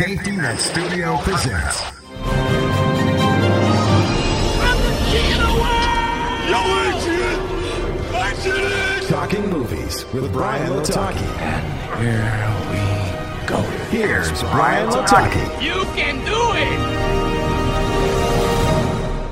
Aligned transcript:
Safety 0.00 0.30
Net 0.30 0.58
Studio 0.58 1.18
presents. 1.18 1.82
Talking 9.10 9.50
movies 9.50 10.06
with 10.14 10.32
Bryan 10.32 10.72
Lataki. 10.72 11.20
And 11.42 11.66
here 12.00 12.48
we 12.70 13.46
go. 13.46 13.60
Here's 13.90 14.42
Bryan 14.44 14.88
Lataki. 14.88 15.62
You 15.62 15.84
can 15.94 16.24
do 16.24 16.52
it! 16.54 16.80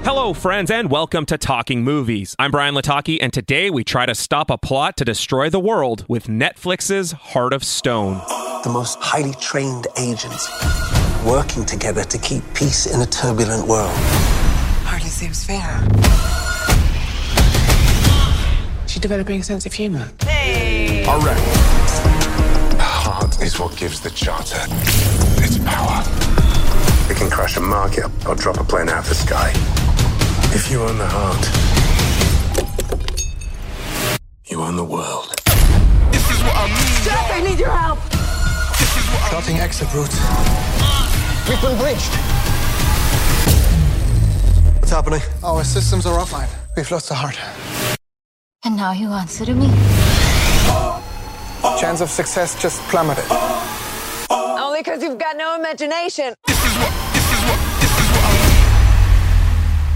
Hello, 0.05 0.35
friends, 0.35 0.71
and 0.71 0.91
welcome 0.91 1.25
to 1.25 1.39
Talking 1.39 1.83
Movies. 1.83 2.37
I'm 2.39 2.51
Bryan 2.51 2.75
Lataki, 2.75 3.17
and 3.23 3.33
today 3.33 3.71
we 3.71 3.85
try 3.85 4.05
to 4.05 4.15
stop 4.15 4.51
a 4.51 4.59
plot 4.59 4.99
to 4.99 5.07
destroy 5.07 5.49
the 5.49 5.61
world 5.61 6.05
with 6.09 6.27
Netflix's 6.27 7.13
Heart 7.13 7.55
of 7.55 7.65
Stone. 7.65 8.21
The 8.69 8.75
most 8.75 8.99
highly 9.01 9.33
trained 9.41 9.87
agents 9.97 10.47
working 11.25 11.65
together 11.65 12.05
to 12.05 12.19
keep 12.19 12.43
peace 12.53 12.85
in 12.85 13.01
a 13.01 13.07
turbulent 13.07 13.67
world. 13.67 13.97
Hardly 14.85 15.09
seems 15.09 15.43
fair. 15.43 15.73
She's 18.87 19.01
developing 19.01 19.41
a 19.41 19.43
sense 19.43 19.65
of 19.65 19.73
humor. 19.73 20.07
Already. 21.09 21.41
Heart 22.79 23.41
is 23.41 23.59
what 23.59 23.75
gives 23.79 24.01
the 24.01 24.11
charter 24.11 24.61
its 25.43 25.57
power. 25.65 26.03
It 27.11 27.17
can 27.17 27.31
crash 27.31 27.57
a 27.57 27.61
market 27.61 28.05
or 28.27 28.35
drop 28.35 28.61
a 28.61 28.65
plane 28.65 28.91
out 28.91 29.05
of 29.05 29.09
the 29.09 29.15
sky. 29.15 29.51
If 30.55 30.71
you 30.71 30.83
own 30.83 30.99
the 30.99 31.09
heart, 31.09 31.45
you 34.45 34.61
own 34.61 34.77
the 34.77 34.85
world. 34.85 35.35
This 36.13 36.31
is 36.31 36.43
what 36.43 36.55
I 36.55 36.67
mean. 36.67 37.05
Jack, 37.05 37.31
I 37.33 37.41
need 37.41 37.59
your 37.59 37.71
help! 37.71 37.98
Starting 39.29 39.59
exit 39.59 39.93
route. 39.93 40.09
We've 41.47 41.61
been 41.61 41.77
breached. 41.77 42.15
What's 44.79 44.91
happening? 44.91 45.21
Our 45.45 45.65
systems 45.65 46.07
are 46.07 46.19
offline. 46.19 46.49
We've 46.75 46.91
lost 46.91 47.11
the 47.11 47.15
heart. 47.15 47.39
And 48.65 48.75
now 48.75 48.93
you 48.93 49.09
answer 49.11 49.45
to 49.45 49.53
me? 49.53 49.67
Chance 51.79 52.01
of 52.01 52.09
success 52.09 52.61
just 52.61 52.81
plummeted. 52.89 53.25
Only 54.31 54.81
because 54.81 55.03
you've 55.03 55.19
got 55.19 55.37
no 55.37 55.57
imagination. 55.57 56.33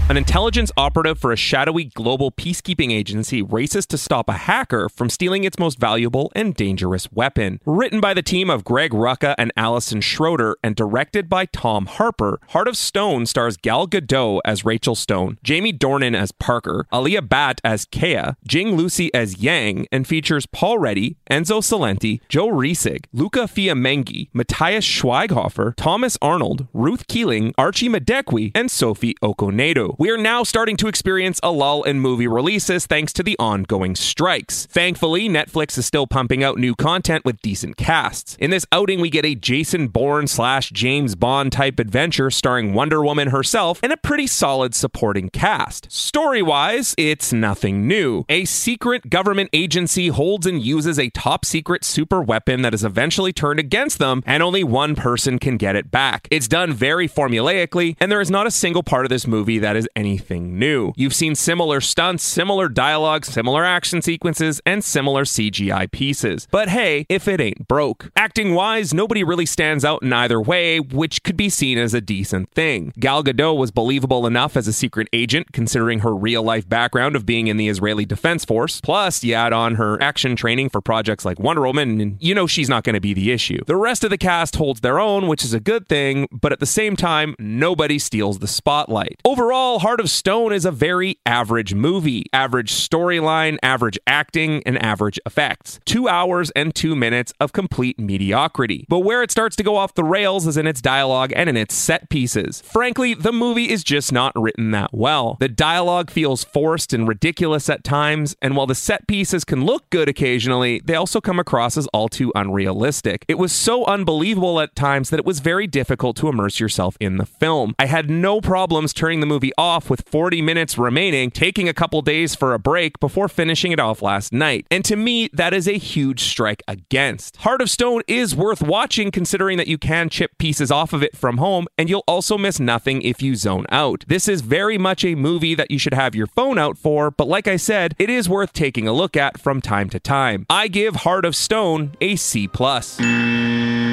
An 0.09 0.17
intelligence 0.17 0.69
operative 0.75 1.17
for 1.17 1.31
a 1.31 1.37
shadowy 1.37 1.85
global 1.85 2.29
peacekeeping 2.29 2.91
agency 2.91 3.41
races 3.41 3.85
to 3.85 3.97
stop 3.97 4.27
a 4.27 4.33
hacker 4.33 4.89
from 4.89 5.09
stealing 5.09 5.45
its 5.45 5.57
most 5.57 5.79
valuable 5.79 6.29
and 6.35 6.53
dangerous 6.53 7.09
weapon. 7.13 7.61
Written 7.65 8.01
by 8.01 8.13
the 8.13 8.21
team 8.21 8.49
of 8.49 8.65
Greg 8.65 8.91
Rucka 8.91 9.33
and 9.37 9.53
Allison 9.55 10.01
Schroeder 10.01 10.57
and 10.61 10.75
directed 10.75 11.29
by 11.29 11.45
Tom 11.45 11.85
Harper, 11.85 12.41
Heart 12.49 12.67
of 12.67 12.77
Stone 12.77 13.27
stars 13.27 13.55
Gal 13.55 13.87
Gadot 13.87 14.41
as 14.43 14.65
Rachel 14.65 14.93
Stone, 14.93 15.37
Jamie 15.41 15.71
Dornan 15.71 16.17
as 16.17 16.33
Parker, 16.33 16.85
Alia 16.93 17.21
Bhatt 17.21 17.59
as 17.63 17.85
Keya, 17.85 18.35
Jing 18.45 18.77
Lusi 18.77 19.09
as 19.13 19.37
Yang, 19.37 19.87
and 19.89 20.05
features 20.05 20.45
Paul 20.45 20.79
Ready, 20.79 21.15
Enzo 21.31 21.61
Cilenti, 21.61 22.19
Joe 22.27 22.49
Riesig, 22.49 23.05
Luca 23.13 23.43
Fiamenghi, 23.43 24.27
Matthias 24.33 24.85
Schweighofer, 24.85 25.73
Thomas 25.77 26.17
Arnold, 26.21 26.67
Ruth 26.73 27.07
Keeling, 27.07 27.53
Archie 27.57 27.89
Madekwe, 27.89 28.51
and 28.53 28.69
Sophie 28.69 29.15
Okonedo. 29.23 29.92
We 29.99 30.09
are 30.09 30.17
now 30.17 30.43
starting 30.43 30.75
to 30.77 30.87
experience 30.87 31.39
a 31.43 31.51
lull 31.51 31.83
in 31.83 31.99
movie 31.99 32.25
releases 32.25 32.87
thanks 32.87 33.13
to 33.13 33.21
the 33.21 33.37
ongoing 33.37 33.95
strikes. 33.95 34.65
Thankfully, 34.65 35.29
Netflix 35.29 35.77
is 35.77 35.85
still 35.85 36.07
pumping 36.07 36.43
out 36.43 36.57
new 36.57 36.73
content 36.73 37.25
with 37.25 37.41
decent 37.41 37.77
casts. 37.77 38.35
In 38.39 38.49
this 38.49 38.65
outing, 38.71 39.01
we 39.01 39.11
get 39.11 39.23
a 39.23 39.35
Jason 39.35 39.89
Bourne 39.89 40.25
slash 40.25 40.71
James 40.71 41.13
Bond 41.13 41.51
type 41.51 41.79
adventure 41.79 42.31
starring 42.31 42.73
Wonder 42.73 43.03
Woman 43.03 43.27
herself 43.27 43.79
and 43.83 43.93
a 43.93 43.97
pretty 43.97 44.25
solid 44.25 44.73
supporting 44.73 45.29
cast. 45.29 45.91
Story 45.91 46.41
wise, 46.41 46.95
it's 46.97 47.31
nothing 47.31 47.87
new. 47.87 48.25
A 48.29 48.45
secret 48.45 49.11
government 49.11 49.51
agency 49.53 50.07
holds 50.07 50.47
and 50.47 50.59
uses 50.59 50.97
a 50.97 51.11
top 51.11 51.45
secret 51.45 51.83
super 51.83 52.21
weapon 52.21 52.63
that 52.63 52.73
is 52.73 52.83
eventually 52.83 53.31
turned 53.31 53.59
against 53.59 53.99
them, 53.99 54.23
and 54.25 54.41
only 54.41 54.63
one 54.63 54.95
person 54.95 55.37
can 55.37 55.57
get 55.57 55.75
it 55.75 55.91
back. 55.91 56.27
It's 56.31 56.47
done 56.47 56.73
very 56.73 57.07
formulaically, 57.07 57.95
and 57.99 58.11
there 58.11 58.21
is 58.21 58.31
not 58.31 58.47
a 58.47 58.51
single 58.51 58.81
part 58.81 59.05
of 59.05 59.09
this 59.09 59.27
movie 59.27 59.59
that 59.59 59.75
is 59.75 59.82
anything 59.95 60.57
new. 60.57 60.93
You've 60.95 61.15
seen 61.15 61.35
similar 61.35 61.81
stunts, 61.81 62.23
similar 62.23 62.69
dialogue, 62.69 63.25
similar 63.25 63.63
action 63.65 64.01
sequences, 64.01 64.61
and 64.65 64.83
similar 64.83 65.23
CGI 65.23 65.91
pieces. 65.91 66.47
But 66.51 66.69
hey, 66.69 67.05
if 67.09 67.27
it 67.27 67.39
ain't 67.39 67.67
broke. 67.67 68.11
Acting 68.15 68.53
wise, 68.53 68.93
nobody 68.93 69.23
really 69.23 69.45
stands 69.45 69.85
out 69.85 70.03
in 70.03 70.13
either 70.13 70.41
way, 70.41 70.79
which 70.79 71.23
could 71.23 71.37
be 71.37 71.49
seen 71.49 71.77
as 71.77 71.93
a 71.93 72.01
decent 72.01 72.51
thing. 72.51 72.93
Gal 72.99 73.23
Gadot 73.23 73.57
was 73.57 73.71
believable 73.71 74.25
enough 74.27 74.55
as 74.57 74.67
a 74.67 74.73
secret 74.73 75.07
agent, 75.13 75.51
considering 75.53 75.99
her 75.99 76.15
real 76.15 76.43
life 76.43 76.67
background 76.67 77.15
of 77.15 77.25
being 77.25 77.47
in 77.47 77.57
the 77.57 77.67
Israeli 77.67 78.05
Defense 78.05 78.45
Force. 78.45 78.81
Plus, 78.81 79.23
you 79.23 79.33
add 79.33 79.53
on 79.53 79.75
her 79.75 80.01
action 80.01 80.35
training 80.35 80.69
for 80.69 80.81
projects 80.81 81.25
like 81.25 81.39
Wonder 81.39 81.63
Woman, 81.63 82.01
and 82.01 82.17
you 82.19 82.33
know 82.35 82.47
she's 82.47 82.69
not 82.69 82.83
going 82.83 82.95
to 82.95 83.01
be 83.01 83.13
the 83.13 83.31
issue. 83.31 83.63
The 83.65 83.75
rest 83.75 84.03
of 84.03 84.09
the 84.09 84.17
cast 84.17 84.55
holds 84.55 84.81
their 84.81 84.99
own, 84.99 85.27
which 85.27 85.43
is 85.43 85.53
a 85.53 85.59
good 85.59 85.87
thing, 85.87 86.27
but 86.31 86.51
at 86.51 86.59
the 86.59 86.65
same 86.65 86.95
time, 86.95 87.35
nobody 87.39 87.99
steals 87.99 88.39
the 88.39 88.47
spotlight. 88.47 89.19
Overall, 89.25 89.72
Heart 89.79 89.99
of 89.99 90.09
Stone 90.09 90.53
is 90.53 90.65
a 90.65 90.71
very 90.71 91.17
average 91.25 91.73
movie. 91.73 92.25
Average 92.33 92.71
storyline, 92.71 93.57
average 93.63 93.99
acting, 94.07 94.63
and 94.65 94.81
average 94.81 95.19
effects. 95.25 95.79
Two 95.85 96.07
hours 96.07 96.51
and 96.51 96.73
two 96.73 96.95
minutes 96.95 97.33
of 97.39 97.53
complete 97.53 97.99
mediocrity. 97.99 98.85
But 98.89 98.99
where 98.99 99.23
it 99.23 99.31
starts 99.31 99.55
to 99.57 99.63
go 99.63 99.75
off 99.75 99.93
the 99.93 100.03
rails 100.03 100.47
is 100.47 100.57
in 100.57 100.67
its 100.67 100.81
dialogue 100.81 101.33
and 101.35 101.49
in 101.49 101.57
its 101.57 101.75
set 101.75 102.09
pieces. 102.09 102.61
Frankly, 102.61 103.13
the 103.13 103.31
movie 103.31 103.69
is 103.69 103.83
just 103.83 104.11
not 104.11 104.33
written 104.35 104.71
that 104.71 104.93
well. 104.93 105.37
The 105.39 105.49
dialogue 105.49 106.09
feels 106.09 106.43
forced 106.43 106.93
and 106.93 107.07
ridiculous 107.07 107.69
at 107.69 107.83
times, 107.83 108.35
and 108.41 108.55
while 108.55 108.67
the 108.67 108.75
set 108.75 109.07
pieces 109.07 109.43
can 109.45 109.65
look 109.65 109.89
good 109.89 110.09
occasionally, 110.09 110.81
they 110.83 110.95
also 110.95 111.21
come 111.21 111.39
across 111.39 111.77
as 111.77 111.87
all 111.87 112.09
too 112.09 112.31
unrealistic. 112.35 113.25
It 113.27 113.37
was 113.37 113.51
so 113.51 113.85
unbelievable 113.85 114.59
at 114.59 114.75
times 114.75 115.09
that 115.09 115.19
it 115.19 115.25
was 115.25 115.39
very 115.39 115.67
difficult 115.67 116.17
to 116.17 116.29
immerse 116.29 116.59
yourself 116.59 116.97
in 116.99 117.17
the 117.17 117.25
film. 117.25 117.75
I 117.79 117.85
had 117.85 118.09
no 118.09 118.41
problems 118.41 118.93
turning 118.93 119.19
the 119.19 119.25
movie 119.25 119.51
with 119.89 120.07
40 120.09 120.41
minutes 120.41 120.77
remaining, 120.77 121.31
taking 121.31 121.69
a 121.69 121.73
couple 121.73 122.01
days 122.01 122.35
for 122.35 122.53
a 122.53 122.59
break 122.59 122.99
before 122.99 123.29
finishing 123.29 123.71
it 123.71 123.79
off 123.79 124.01
last 124.01 124.33
night. 124.33 124.67
And 124.69 124.83
to 124.83 124.97
me, 124.97 125.29
that 125.31 125.53
is 125.53 125.67
a 125.67 125.77
huge 125.77 126.23
strike 126.23 126.61
against. 126.67 127.37
Heart 127.37 127.61
of 127.61 127.69
Stone 127.69 128.01
is 128.07 128.35
worth 128.35 128.61
watching 128.61 129.09
considering 129.09 129.57
that 129.57 129.67
you 129.67 129.77
can 129.77 130.09
chip 130.09 130.37
pieces 130.37 130.69
off 130.69 130.91
of 130.91 131.01
it 131.01 131.15
from 131.15 131.37
home, 131.37 131.67
and 131.77 131.89
you'll 131.89 132.03
also 132.07 132.37
miss 132.37 132.59
nothing 132.59 133.01
if 133.03 133.21
you 133.21 133.35
zone 133.35 133.65
out. 133.69 134.03
This 134.07 134.27
is 134.27 134.41
very 134.41 134.77
much 134.77 135.05
a 135.05 135.15
movie 135.15 135.55
that 135.55 135.71
you 135.71 135.79
should 135.79 135.93
have 135.93 136.13
your 136.13 136.27
phone 136.27 136.59
out 136.59 136.77
for, 136.77 137.09
but 137.09 137.29
like 137.29 137.47
I 137.47 137.55
said, 137.55 137.95
it 137.97 138.09
is 138.09 138.27
worth 138.27 138.51
taking 138.51 138.85
a 138.85 138.93
look 138.93 139.15
at 139.15 139.39
from 139.39 139.61
time 139.61 139.89
to 139.91 139.99
time. 139.99 140.45
I 140.49 140.67
give 140.67 140.97
Heart 140.97 141.23
of 141.23 141.37
Stone 141.37 141.95
a 142.01 142.17
C 142.17 142.33
C+. 142.33 142.47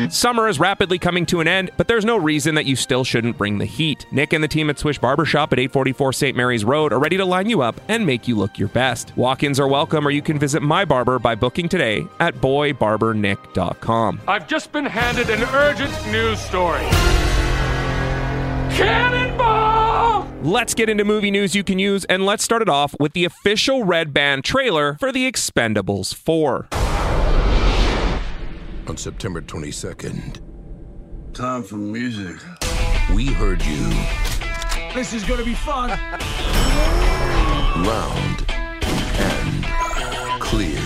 Summer 0.09 0.49
is 0.49 0.59
rapidly 0.59 0.99
coming 0.99 1.27
to 1.27 1.41
an 1.41 1.49
end, 1.49 1.71
but 1.77 1.89
there's 1.89 2.05
no 2.05 2.17
reason 2.17 2.55
that 2.55 2.65
you 2.65 2.77
still 2.77 3.05
shouldn't 3.05 3.37
bring 3.37 3.59
the 3.59 3.65
heat. 3.65 4.07
Nick 4.11 4.33
and 4.33 4.43
the 4.43 4.49
team 4.49 4.71
at 4.71 4.79
Swish 4.79 4.99
Barbershop 4.99 5.53
at 5.53 5.59
844 5.59 6.13
St. 6.13 6.37
Mary's 6.37 6.65
Road 6.65 6.93
are 6.93 6.99
ready 6.99 7.17
to 7.17 7.25
line 7.25 7.49
you 7.49 7.61
up 7.61 7.81
and 7.89 8.07
make 8.07 8.27
you 8.27 8.37
look 8.37 8.59
your 8.59 8.69
best. 8.69 9.17
Walk 9.17 9.43
ins 9.43 9.61
are 9.61 9.69
welcome, 9.69 10.07
or 10.07 10.11
you 10.11 10.23
can 10.23 10.39
visit 10.39 10.63
my 10.63 10.85
barber 10.85 11.19
by 11.19 11.35
booking 11.35 11.69
today 11.69 12.07
at 12.21 12.35
boybarbernick.com. 12.37 14.21
I've 14.27 14.49
just 14.49 14.73
been 14.73 14.87
handed 14.87 15.29
an 15.29 15.43
urgent 15.55 15.93
news 16.11 16.41
story. 16.41 16.87
Cannonball! 18.77 20.27
Let's 20.43 20.73
get 20.73 20.89
into 20.89 21.05
movie 21.05 21.31
news 21.31 21.55
you 21.55 21.63
can 21.63 21.79
use, 21.79 22.07
and 22.07 22.25
let's 22.25 22.43
start 22.43 22.63
it 22.63 22.69
off 22.69 22.95
with 22.99 23.13
the 23.13 23.27
official 23.27 23.85
Red 23.85 24.15
Band 24.15 24.45
trailer 24.45 24.97
for 24.99 25.13
The 25.13 25.31
Expendables 25.31 26.15
4. 26.15 26.69
On 28.87 28.97
September 28.97 29.41
22nd, 29.41 30.41
Time 31.33 31.63
for 31.63 31.77
music. 31.77 32.37
we 33.15 33.27
heard 33.27 33.63
you 33.65 33.89
This 34.95 35.13
is 35.13 35.23
gonna 35.25 35.45
be 35.45 35.55
fun. 35.55 35.91
loud 37.85 38.45
and 39.21 39.65
clear. 40.41 40.81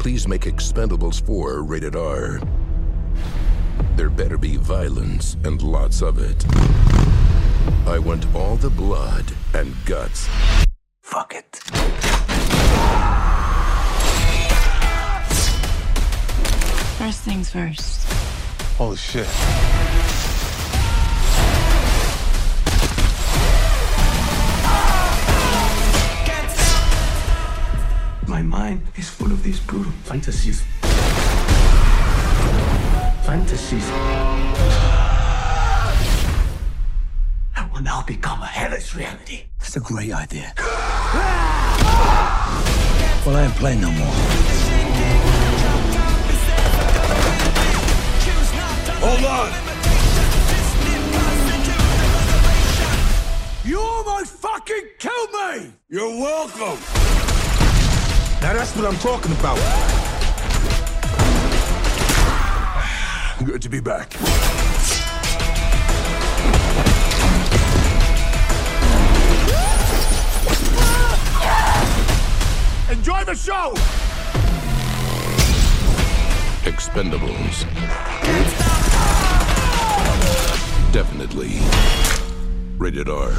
Please 0.00 0.26
make 0.26 0.42
Expendables 0.42 1.24
4 1.24 1.62
rated 1.62 1.94
R. 1.96 2.40
There 3.96 4.10
better 4.10 4.36
be 4.36 4.56
violence 4.56 5.36
and 5.44 5.62
lots 5.62 6.02
of 6.02 6.18
it. 6.18 6.44
I 7.86 7.98
want 8.00 8.26
all 8.34 8.56
the 8.56 8.70
blood 8.70 9.24
and 9.54 9.72
guts. 9.86 10.28
Fuck 11.02 11.34
it. 11.34 11.60
First 17.04 17.20
things 17.20 17.50
first. 17.50 18.08
Holy 18.78 18.96
shit. 18.96 19.26
My 28.26 28.40
mind 28.40 28.80
is 28.96 29.10
full 29.10 29.30
of 29.30 29.42
these 29.42 29.60
brutal 29.60 29.92
fantasies. 30.04 30.62
Fantasies. 33.26 33.86
That 37.54 37.70
will 37.70 37.82
now 37.82 38.02
become 38.06 38.40
a 38.40 38.46
hellish 38.46 38.94
reality. 38.94 39.42
It's 39.60 39.76
a 39.76 39.80
great 39.80 40.10
idea. 40.10 40.54
Well, 43.26 43.36
I 43.36 43.42
ain't 43.44 43.56
playing 43.56 43.82
no 43.82 43.90
more. 43.90 45.53
Hold 49.06 49.24
on! 49.26 49.52
You 53.66 53.78
almost 53.78 54.32
fucking 54.32 54.88
killed 54.98 55.30
me! 55.30 55.74
You're 55.90 56.08
welcome! 56.08 56.78
Now 58.40 58.54
that's 58.54 58.74
what 58.74 58.86
I'm 58.86 58.96
talking 58.96 59.32
about. 59.32 59.58
Good 63.44 63.60
to 63.60 63.68
be 63.68 63.80
back. 63.80 64.14
Enjoy 72.90 73.22
the 73.24 73.34
show! 73.34 73.74
Expendables. 76.64 78.73
Definitely. 80.94 81.50
Rated 82.78 83.08
R. 83.08 83.32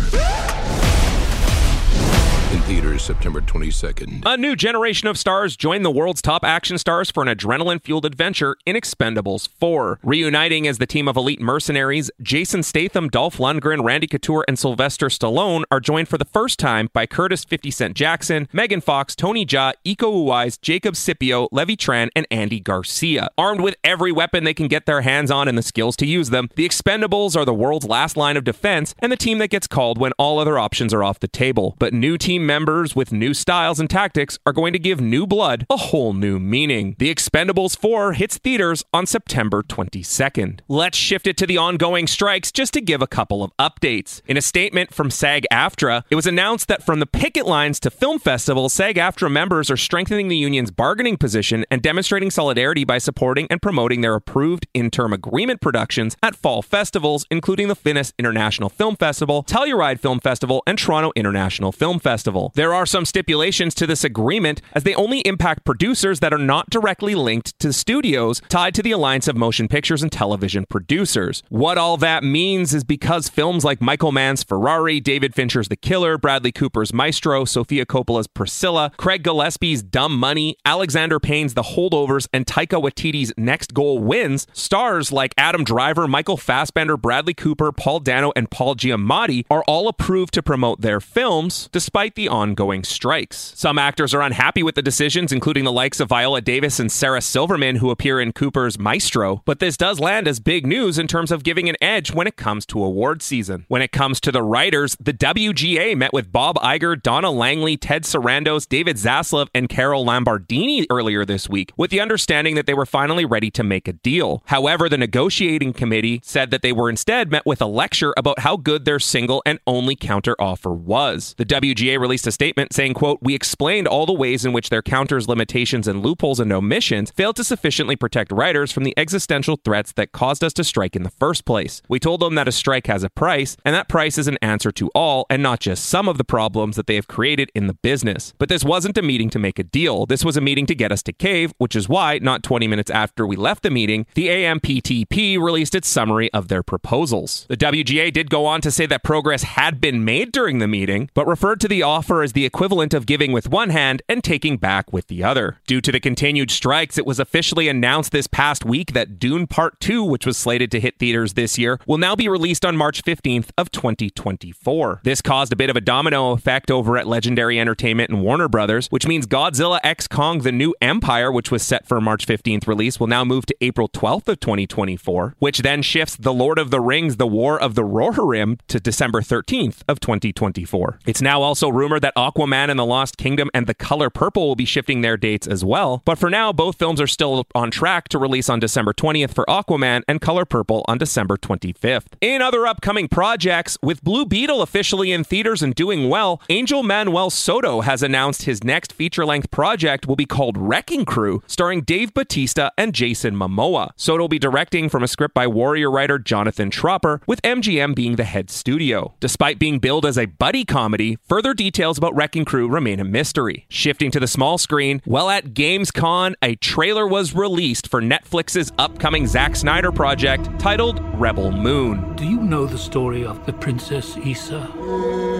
In 2.55 2.61
theaters 2.61 3.01
September 3.01 3.41
22nd. 3.41 4.23
A 4.25 4.37
new 4.37 4.55
generation 4.55 5.09
of 5.09 5.17
stars 5.17 5.57
join 5.57 5.83
the 5.83 5.91
world's 5.91 6.21
top 6.21 6.45
action 6.45 6.77
stars 6.77 7.11
for 7.11 7.21
an 7.21 7.27
adrenaline 7.27 7.83
fueled 7.83 8.05
adventure 8.05 8.55
in 8.65 8.77
Expendables 8.77 9.49
4. 9.59 9.99
Reuniting 10.01 10.65
as 10.65 10.77
the 10.77 10.85
team 10.85 11.09
of 11.09 11.17
elite 11.17 11.41
mercenaries, 11.41 12.09
Jason 12.21 12.63
Statham, 12.63 13.09
Dolph 13.09 13.39
Lundgren, 13.39 13.83
Randy 13.83 14.07
Couture, 14.07 14.45
and 14.47 14.57
Sylvester 14.57 15.07
Stallone 15.07 15.63
are 15.69 15.81
joined 15.81 16.07
for 16.07 16.17
the 16.17 16.23
first 16.23 16.57
time 16.57 16.89
by 16.93 17.05
Curtis 17.05 17.43
50 17.43 17.71
Cent 17.71 17.93
Jackson, 17.93 18.47
Megan 18.53 18.79
Fox, 18.79 19.17
Tony 19.17 19.45
Jaa, 19.45 19.73
Iko 19.85 20.25
Uwais, 20.25 20.57
Jacob 20.61 20.95
Scipio, 20.95 21.49
Levy 21.51 21.75
Tran, 21.75 22.07
and 22.15 22.25
Andy 22.31 22.61
Garcia. 22.61 23.27
Armed 23.37 23.59
with 23.59 23.75
every 23.83 24.13
weapon 24.13 24.45
they 24.45 24.53
can 24.53 24.69
get 24.69 24.85
their 24.85 25.01
hands 25.01 25.29
on 25.29 25.49
and 25.49 25.57
the 25.57 25.61
skills 25.61 25.97
to 25.97 26.05
use 26.05 26.29
them, 26.29 26.49
the 26.55 26.65
Expendables 26.65 27.35
are 27.35 27.43
the 27.43 27.53
world's 27.53 27.85
last 27.85 28.15
line 28.15 28.37
of 28.37 28.45
defense 28.45 28.95
and 28.99 29.11
the 29.11 29.17
team 29.17 29.39
that 29.39 29.49
gets 29.49 29.67
called 29.67 29.97
when 29.97 30.13
all 30.13 30.39
other 30.39 30.57
options 30.57 30.93
are 30.93 31.03
off 31.03 31.19
the 31.19 31.27
table. 31.27 31.75
But 31.79 31.93
new 31.93 32.17
team 32.17 32.44
members 32.45 32.95
with 32.95 33.11
new 33.11 33.33
styles 33.33 33.79
and 33.79 33.89
tactics 33.89 34.37
are 34.45 34.53
going 34.53 34.73
to 34.73 34.79
give 34.79 35.01
new 35.01 35.25
blood 35.25 35.65
a 35.69 35.77
whole 35.77 36.13
new 36.13 36.39
meaning. 36.39 36.95
The 36.99 37.13
Expendables 37.13 37.77
4 37.77 38.13
hits 38.13 38.37
theaters 38.37 38.83
on 38.93 39.05
September 39.05 39.63
22nd. 39.63 40.59
Let's 40.67 40.97
shift 40.97 41.27
it 41.27 41.37
to 41.37 41.47
the 41.47 41.57
ongoing 41.57 42.07
strikes 42.07 42.51
just 42.51 42.73
to 42.73 42.81
give 42.81 43.01
a 43.01 43.07
couple 43.07 43.43
of 43.43 43.55
updates. 43.57 44.21
In 44.27 44.37
a 44.37 44.41
statement 44.41 44.93
from 44.93 45.09
SAG 45.09 45.45
AFTRA, 45.51 46.03
it 46.09 46.15
was 46.15 46.27
announced 46.27 46.67
that 46.67 46.83
from 46.83 46.99
the 46.99 47.05
picket 47.05 47.45
lines 47.45 47.79
to 47.79 47.89
film 47.89 48.19
festivals, 48.19 48.73
SAG 48.73 48.95
AFTRA 48.95 49.31
members 49.31 49.71
are 49.71 49.77
strengthening 49.77 50.27
the 50.27 50.37
union's 50.37 50.71
bargaining 50.71 51.17
position 51.17 51.65
and 51.71 51.81
demonstrating 51.81 52.29
solidarity 52.29 52.83
by 52.83 52.97
supporting 52.97 53.47
and 53.49 53.61
promoting 53.61 54.01
their 54.01 54.15
approved 54.15 54.67
interim 54.73 55.13
agreement 55.13 55.61
productions 55.61 56.17
at 56.21 56.35
fall 56.35 56.61
festivals, 56.61 57.25
including 57.31 57.67
the 57.67 57.75
Venice 57.75 58.13
International 58.19 58.69
Film 58.69 58.95
Festival, 58.95 59.43
Telluride 59.43 59.99
Film 59.99 60.19
Festival, 60.19 60.63
and 60.67 60.77
Toronto 60.77 61.11
International 61.15 61.71
Film 61.71 61.99
Festival. 61.99 62.24
There 62.55 62.73
are 62.73 62.85
some 62.85 63.05
stipulations 63.05 63.75
to 63.75 63.87
this 63.87 64.03
agreement 64.03 64.61
as 64.73 64.83
they 64.83 64.95
only 64.95 65.19
impact 65.19 65.65
producers 65.65 66.19
that 66.19 66.33
are 66.33 66.37
not 66.37 66.69
directly 66.69 67.15
linked 67.15 67.57
to 67.59 67.71
studios 67.71 68.41
tied 68.49 68.75
to 68.75 68.83
the 68.83 68.91
Alliance 68.91 69.27
of 69.27 69.35
Motion 69.35 69.67
Pictures 69.67 70.01
and 70.01 70.11
Television 70.11 70.65
Producers. 70.69 71.43
What 71.49 71.77
all 71.77 71.97
that 71.97 72.23
means 72.23 72.73
is 72.73 72.83
because 72.83 73.29
films 73.29 73.63
like 73.63 73.81
Michael 73.81 74.11
Mann's 74.11 74.43
Ferrari, 74.43 74.99
David 74.99 75.35
Fincher's 75.35 75.67
The 75.67 75.75
Killer, 75.75 76.17
Bradley 76.17 76.51
Cooper's 76.51 76.93
Maestro, 76.93 77.45
Sofia 77.45 77.85
Coppola's 77.85 78.27
Priscilla, 78.27 78.91
Craig 78.97 79.23
Gillespie's 79.23 79.83
Dumb 79.83 80.17
Money, 80.17 80.57
Alexander 80.65 81.19
Payne's 81.19 81.53
The 81.53 81.61
Holdovers, 81.63 82.27
and 82.33 82.45
Taika 82.45 82.81
Waititi's 82.81 83.33
Next 83.37 83.73
Goal 83.73 83.99
Wins, 83.99 84.47
stars 84.53 85.11
like 85.11 85.33
Adam 85.37 85.63
Driver, 85.63 86.07
Michael 86.07 86.37
Fassbender, 86.37 86.97
Bradley 86.97 87.33
Cooper, 87.33 87.71
Paul 87.71 87.99
Dano, 87.99 88.31
and 88.35 88.49
Paul 88.49 88.75
Giamatti 88.75 89.45
are 89.49 89.63
all 89.67 89.87
approved 89.87 90.33
to 90.33 90.43
promote 90.43 90.81
their 90.81 90.99
films 90.99 91.69
despite 91.71 92.14
the 92.15 92.27
ongoing 92.27 92.83
strikes. 92.83 93.53
Some 93.55 93.77
actors 93.77 94.13
are 94.13 94.21
unhappy 94.21 94.63
with 94.63 94.75
the 94.75 94.81
decisions, 94.81 95.31
including 95.31 95.63
the 95.63 95.71
likes 95.71 95.99
of 95.99 96.09
Viola 96.09 96.41
Davis 96.41 96.79
and 96.79 96.91
Sarah 96.91 97.21
Silverman, 97.21 97.77
who 97.77 97.91
appear 97.91 98.19
in 98.19 98.31
Cooper's 98.31 98.79
Maestro, 98.79 99.41
but 99.45 99.59
this 99.59 99.77
does 99.77 99.99
land 99.99 100.27
as 100.27 100.39
big 100.39 100.65
news 100.65 100.97
in 100.97 101.07
terms 101.07 101.31
of 101.31 101.43
giving 101.43 101.69
an 101.69 101.75
edge 101.81 102.13
when 102.13 102.27
it 102.27 102.35
comes 102.35 102.65
to 102.67 102.83
award 102.83 103.21
season. 103.21 103.65
When 103.67 103.81
it 103.81 103.91
comes 103.91 104.19
to 104.21 104.31
the 104.31 104.43
writers, 104.43 104.95
the 104.99 105.13
WGA 105.13 105.95
met 105.95 106.13
with 106.13 106.31
Bob 106.31 106.55
Iger, 106.57 107.01
Donna 107.01 107.31
Langley, 107.31 107.77
Ted 107.77 108.03
Sarandos, 108.03 108.67
David 108.67 108.97
Zaslav, 108.97 109.49
and 109.53 109.69
Carol 109.69 110.05
Lombardini 110.05 110.85
earlier 110.89 111.25
this 111.25 111.49
week, 111.49 111.71
with 111.77 111.91
the 111.91 111.99
understanding 111.99 112.55
that 112.55 112.65
they 112.65 112.73
were 112.73 112.85
finally 112.85 113.25
ready 113.25 113.51
to 113.51 113.63
make 113.63 113.87
a 113.87 113.93
deal. 113.93 114.41
However, 114.47 114.89
the 114.89 114.97
negotiating 114.97 115.73
committee 115.73 116.21
said 116.23 116.51
that 116.51 116.61
they 116.61 116.71
were 116.71 116.89
instead 116.89 117.31
met 117.31 117.45
with 117.45 117.61
a 117.61 117.65
lecture 117.65 118.13
about 118.17 118.39
how 118.39 118.57
good 118.57 118.85
their 118.85 118.99
single 118.99 119.41
and 119.45 119.59
only 119.67 119.95
counter 119.95 120.35
offer 120.39 120.71
was. 120.71 121.35
The 121.37 121.45
WGA 121.45 121.99
released 122.05 122.27
a 122.27 122.31
statement 122.31 122.71
saying, 122.71 122.93
quote, 122.93 123.17
We 123.23 123.33
explained 123.33 123.87
all 123.87 124.05
the 124.05 124.13
ways 124.13 124.45
in 124.45 124.53
which 124.53 124.69
their 124.69 124.83
counters, 124.83 125.27
limitations, 125.27 125.87
and 125.87 126.03
loopholes 126.03 126.39
and 126.39 126.53
omissions 126.53 127.09
failed 127.09 127.35
to 127.37 127.43
sufficiently 127.43 127.95
protect 127.95 128.31
writers 128.31 128.71
from 128.71 128.83
the 128.83 128.93
existential 128.95 129.59
threats 129.65 129.91
that 129.93 130.11
caused 130.11 130.43
us 130.43 130.53
to 130.53 130.63
strike 130.63 130.95
in 130.95 131.01
the 131.01 131.09
first 131.09 131.45
place. 131.45 131.81
We 131.89 131.99
told 131.99 132.19
them 132.19 132.35
that 132.35 132.47
a 132.47 132.51
strike 132.51 132.85
has 132.85 133.03
a 133.03 133.09
price, 133.09 133.57
and 133.65 133.73
that 133.73 133.89
price 133.89 134.19
is 134.19 134.27
an 134.27 134.37
answer 134.43 134.71
to 134.73 134.91
all 134.93 135.25
and 135.31 135.41
not 135.41 135.61
just 135.61 135.87
some 135.87 136.07
of 136.07 136.19
the 136.19 136.23
problems 136.23 136.75
that 136.75 136.85
they 136.85 136.93
have 136.93 137.07
created 137.07 137.49
in 137.55 137.65
the 137.65 137.73
business. 137.73 138.35
But 138.37 138.49
this 138.49 138.63
wasn't 138.63 138.99
a 138.99 139.01
meeting 139.01 139.31
to 139.31 139.39
make 139.39 139.57
a 139.57 139.63
deal. 139.63 140.05
This 140.05 140.23
was 140.23 140.37
a 140.37 140.41
meeting 140.41 140.67
to 140.67 140.75
get 140.75 140.91
us 140.91 141.01
to 141.03 141.11
cave, 141.11 141.53
which 141.57 141.75
is 141.75 141.89
why, 141.89 142.19
not 142.21 142.43
20 142.43 142.67
minutes 142.67 142.91
after 142.91 143.25
we 143.25 143.35
left 143.35 143.63
the 143.63 143.71
meeting, 143.71 144.05
the 144.13 144.27
AMPTP 144.27 145.41
released 145.41 145.73
its 145.73 145.87
summary 145.87 146.31
of 146.33 146.49
their 146.49 146.61
proposals. 146.61 147.47
The 147.49 147.57
WGA 147.57 148.13
did 148.13 148.29
go 148.29 148.45
on 148.45 148.61
to 148.61 148.69
say 148.69 148.85
that 148.85 149.03
progress 149.03 149.41
had 149.41 149.81
been 149.81 150.05
made 150.05 150.31
during 150.31 150.59
the 150.59 150.67
meeting, 150.67 151.09
but 151.15 151.25
referred 151.25 151.59
to 151.61 151.67
the 151.67 151.81
offer 151.95 152.23
is 152.23 152.33
the 152.33 152.43
equivalent 152.43 152.93
of 152.93 153.05
giving 153.05 153.31
with 153.31 153.47
one 153.47 153.69
hand 153.69 154.01
and 154.09 154.21
taking 154.21 154.57
back 154.57 154.91
with 154.91 155.07
the 155.07 155.23
other. 155.23 155.59
Due 155.65 155.79
to 155.79 155.93
the 155.93 155.99
continued 156.01 156.51
strikes, 156.51 156.97
it 156.97 157.05
was 157.05 157.21
officially 157.21 157.69
announced 157.69 158.11
this 158.11 158.27
past 158.27 158.65
week 158.65 158.91
that 158.91 159.17
Dune 159.17 159.47
Part 159.47 159.79
2, 159.79 160.03
which 160.03 160.25
was 160.25 160.37
slated 160.37 160.69
to 160.71 160.81
hit 160.81 160.99
theaters 160.99 161.35
this 161.35 161.57
year, 161.57 161.79
will 161.87 161.97
now 161.97 162.13
be 162.13 162.27
released 162.27 162.65
on 162.65 162.75
March 162.75 163.01
15th 163.01 163.51
of 163.57 163.71
2024. 163.71 164.99
This 165.05 165.21
caused 165.21 165.53
a 165.53 165.55
bit 165.55 165.69
of 165.69 165.77
a 165.77 165.81
domino 165.81 166.33
effect 166.33 166.69
over 166.69 166.97
at 166.97 167.07
Legendary 167.07 167.61
Entertainment 167.61 168.09
and 168.09 168.21
Warner 168.21 168.49
Brothers, 168.49 168.87
which 168.87 169.07
means 169.07 169.25
Godzilla 169.25 169.79
X 169.81 170.05
Kong 170.05 170.39
The 170.39 170.51
New 170.51 170.75
Empire, 170.81 171.31
which 171.31 171.49
was 171.49 171.63
set 171.63 171.87
for 171.87 172.01
March 172.01 172.27
15th 172.27 172.67
release, 172.67 172.99
will 172.99 173.07
now 173.07 173.23
move 173.23 173.45
to 173.45 173.55
April 173.61 173.87
12th 173.87 174.27
of 174.27 174.41
2024, 174.41 175.35
which 175.39 175.59
then 175.59 175.81
shifts 175.81 176.17
The 176.17 176.33
Lord 176.33 176.59
of 176.59 176.71
the 176.71 176.81
Rings 176.81 177.15
The 177.15 177.25
War 177.25 177.57
of 177.57 177.75
the 177.75 177.83
Rohirrim 177.83 178.59
to 178.67 178.81
December 178.81 179.21
13th 179.21 179.83
of 179.87 180.01
2024. 180.01 180.99
It's 181.05 181.21
now 181.21 181.41
also 181.41 181.69
rumored 181.69 181.84
that 181.85 182.15
Aquaman 182.15 182.69
and 182.69 182.79
the 182.79 182.85
Lost 182.85 183.17
Kingdom 183.17 183.49
and 183.53 183.67
The 183.67 183.75
Color 183.75 184.09
Purple 184.09 184.47
will 184.47 184.55
be 184.55 184.65
shifting 184.65 185.01
their 185.01 185.17
dates 185.17 185.45
as 185.47 185.63
well, 185.63 186.01
but 186.03 186.17
for 186.17 186.29
now 186.29 186.51
both 186.51 186.77
films 186.77 186.99
are 186.99 187.07
still 187.07 187.45
on 187.53 187.69
track 187.69 188.09
to 188.09 188.17
release 188.17 188.49
on 188.49 188.59
December 188.59 188.91
20th 188.91 189.33
for 189.35 189.45
Aquaman 189.45 190.01
and 190.07 190.19
Color 190.19 190.45
Purple 190.45 190.83
on 190.87 190.97
December 190.97 191.37
25th. 191.37 192.07
In 192.21 192.41
other 192.41 192.65
upcoming 192.65 193.07
projects, 193.07 193.77
with 193.83 194.03
Blue 194.03 194.25
Beetle 194.25 194.63
officially 194.63 195.11
in 195.11 195.23
theaters 195.23 195.61
and 195.61 195.75
doing 195.75 196.09
well, 196.09 196.41
Angel 196.49 196.81
Manuel 196.81 197.29
Soto 197.29 197.81
has 197.81 198.01
announced 198.01 198.43
his 198.43 198.63
next 198.63 198.91
feature 198.91 199.25
length 199.25 199.51
project 199.51 200.07
will 200.07 200.15
be 200.15 200.25
called 200.25 200.57
Wrecking 200.57 201.05
Crew, 201.05 201.43
starring 201.45 201.81
Dave 201.81 202.13
Bautista 202.13 202.71
and 202.77 202.93
Jason 202.95 203.35
Momoa. 203.35 203.91
Soto 203.95 204.23
will 204.23 204.27
be 204.27 204.39
directing 204.39 204.89
from 204.89 205.03
a 205.03 205.07
script 205.07 205.35
by 205.35 205.45
Warrior 205.45 205.91
writer 205.91 206.17
Jonathan 206.17 206.71
Tropper, 206.71 207.21
with 207.27 207.41
MGM 207.43 207.93
being 207.93 208.15
the 208.15 208.23
head 208.23 208.49
studio. 208.49 209.13
Despite 209.19 209.59
being 209.59 209.79
billed 209.79 210.05
as 210.05 210.17
a 210.17 210.25
buddy 210.25 210.65
comedy, 210.65 211.17
further 211.27 211.53
details 211.53 211.74
about 211.75 212.15
Wrecking 212.15 212.45
Crew 212.45 212.69
remain 212.69 213.01
a 213.01 213.03
mystery. 213.03 213.65
Shifting 213.67 214.09
to 214.11 214.19
the 214.19 214.27
small 214.27 214.57
screen, 214.57 215.01
well, 215.05 215.29
at 215.29 215.53
Gamescom, 215.53 216.33
a 216.41 216.55
trailer 216.55 217.05
was 217.05 217.35
released 217.35 217.87
for 217.87 218.01
Netflix's 218.01 218.71
upcoming 218.77 219.27
Zack 219.27 219.57
Snyder 219.57 219.91
project 219.91 220.49
titled 220.57 221.01
Rebel 221.19 221.51
Moon. 221.51 222.15
Do 222.15 222.25
you 222.25 222.41
know 222.41 222.65
the 222.65 222.77
story 222.77 223.25
of 223.25 223.45
the 223.45 223.51
Princess 223.51 224.15
Issa? 224.15 224.71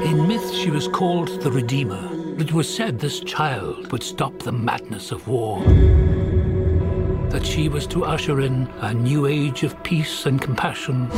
In 0.03 0.27
myth, 0.27 0.53
she 0.53 0.69
was 0.69 0.89
called 0.89 1.41
the 1.41 1.51
Redeemer. 1.51 2.09
It 2.37 2.51
was 2.51 2.73
said 2.73 2.99
this 2.99 3.21
child 3.21 3.91
would 3.93 4.03
stop 4.03 4.37
the 4.39 4.51
madness 4.51 5.13
of 5.13 5.29
war. 5.29 5.63
That 7.29 7.45
she 7.45 7.69
was 7.69 7.87
to 7.87 8.03
usher 8.03 8.41
in 8.41 8.67
a 8.81 8.93
new 8.93 9.25
age 9.25 9.63
of 9.63 9.81
peace 9.83 10.25
and 10.25 10.41
compassion. 10.41 11.09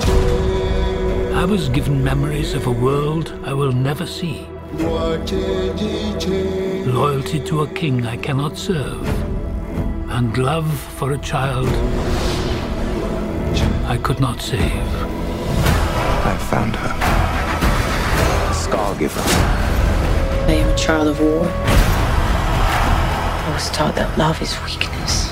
I 1.34 1.44
was 1.44 1.70
given 1.70 2.04
memories 2.04 2.54
of 2.54 2.68
a 2.68 2.72
world 2.72 3.34
I 3.44 3.54
will 3.54 3.72
never 3.72 4.06
see. 4.06 4.48
Loyalty 6.86 7.40
to 7.40 7.62
a 7.62 7.68
king 7.68 8.06
I 8.06 8.18
cannot 8.18 8.58
serve. 8.58 9.08
And 10.10 10.38
love 10.38 10.70
for 10.98 11.14
a 11.14 11.18
child 11.18 11.70
I 13.86 13.98
could 14.04 14.20
not 14.20 14.42
save. 14.42 14.60
I 16.26 16.38
found 16.50 16.76
her. 16.76 16.94
Scargiver. 18.54 19.24
I 20.48 20.52
am 20.52 20.70
a 20.70 20.76
child 20.76 21.08
of 21.08 21.20
war. 21.22 21.46
I 23.46 23.52
was 23.54 23.70
taught 23.70 23.96
that 23.96 24.18
love 24.18 24.42
is 24.42 24.54
weakness. 24.66 25.32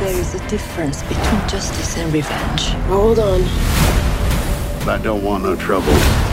There 0.00 0.18
is 0.18 0.34
a 0.34 0.48
difference 0.48 1.02
between 1.02 1.48
justice 1.48 1.96
and 1.98 2.12
revenge. 2.12 2.70
Hold 2.88 3.20
on. 3.20 3.42
I 4.88 4.98
don't 5.02 5.22
want 5.22 5.44
no 5.44 5.54
trouble. 5.54 6.29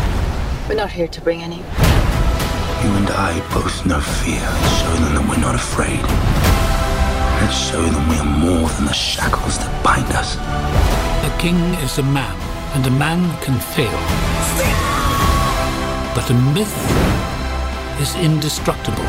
We're 0.68 0.76
not 0.76 0.92
here 0.92 1.08
to 1.08 1.22
bring 1.22 1.44
any. 1.44 1.56
You 1.56 2.92
and 3.00 3.10
I 3.10 3.40
both 3.54 3.86
know 3.86 4.02
fear. 4.02 4.44
Show 4.80 4.92
them 5.00 5.16
that 5.16 5.26
we're 5.30 5.40
not 5.40 5.56
afraid. 5.56 6.04
Let's 7.40 7.58
show 7.58 7.82
them 7.82 8.10
we 8.10 8.18
are 8.18 8.26
more 8.26 8.68
than 8.76 8.86
the 8.86 8.94
shackles 8.94 9.58
that 9.60 9.72
bind 9.82 10.12
us. 10.12 10.36
A 11.24 11.32
king 11.40 11.56
is 11.86 12.00
a 12.00 12.04
man, 12.04 12.36
and 12.76 12.86
a 12.86 12.92
man 12.92 13.22
can 13.42 13.58
fail. 13.58 13.98
But 16.14 16.30
a 16.30 16.34
myth 16.34 16.78
is 18.02 18.16
indestructible. 18.18 19.08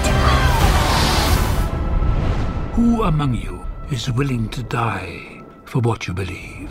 Who 2.74 3.02
among 3.02 3.34
you 3.34 3.66
is 3.90 4.12
willing 4.12 4.48
to 4.50 4.62
die 4.62 5.42
for 5.64 5.80
what 5.80 6.06
you 6.06 6.14
believe? 6.14 6.70